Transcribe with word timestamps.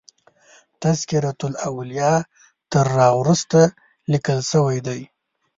تذکرة 0.83 1.39
الاولیاء 1.49 2.19
تر 2.71 2.85
را 2.97 3.09
وروسته 3.19 3.59
لیکل 4.11 4.39
شوی 4.51 4.79
دی. 4.87 5.01